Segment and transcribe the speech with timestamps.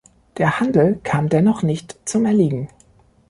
[0.39, 2.69] Der Handel kam dennoch nicht zum Erliegen.